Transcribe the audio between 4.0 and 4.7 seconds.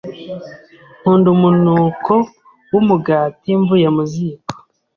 ziko.